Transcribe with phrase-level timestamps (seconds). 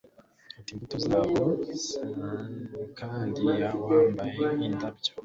[0.57, 1.41] Ate imbuto zabo
[2.99, 3.43] kandi
[3.87, 5.11] wambare indabyo